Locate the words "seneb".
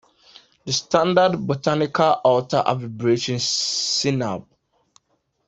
3.35-4.47